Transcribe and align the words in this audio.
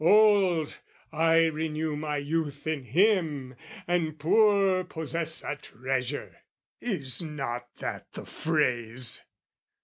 Old, 0.03 0.79
I 1.11 1.45
renew 1.45 1.95
my 1.95 2.17
youth 2.17 2.65
in 2.65 2.85
him, 2.85 3.53
and 3.85 4.17
poor 4.17 4.83
Possess 4.83 5.43
a 5.43 5.55
treasure, 5.57 6.37
is 6.79 7.21
not 7.21 7.75
that 7.75 8.11
the 8.13 8.25
phrase? 8.25 9.23